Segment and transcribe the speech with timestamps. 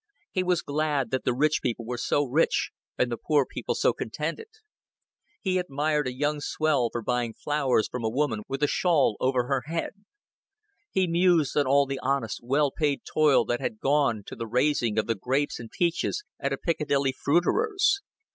[0.31, 3.93] He was glad that the rich people were so rich and the poor people so
[3.93, 4.47] contented;
[5.39, 9.45] he admired a young swell for buying flowers from a woman with a shawl over
[9.45, 9.91] her head;
[10.89, 14.97] he mused on all the honest, well paid toil that had gone to the raising
[14.97, 18.01] of the grapes and peaches at a Piccadilly fruiterer's.